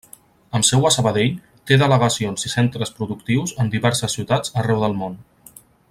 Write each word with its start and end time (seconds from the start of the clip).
Amb 0.59 0.67
seu 0.69 0.87
a 0.89 0.91
Sabadell, 0.95 1.35
té 1.71 1.77
delegacions 1.81 2.47
i 2.49 2.51
centres 2.55 2.95
productius 3.01 3.55
en 3.65 3.71
diverses 3.77 4.19
ciutats 4.19 4.57
arreu 4.65 4.83
del 4.87 4.99
món. 5.05 5.21